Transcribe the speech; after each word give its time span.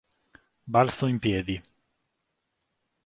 Balzo 0.73 1.05
in 1.11 1.19
piedi. 1.19 1.57